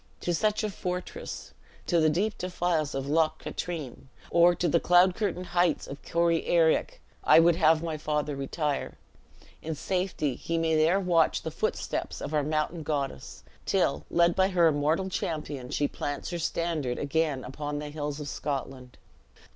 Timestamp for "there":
10.75-10.99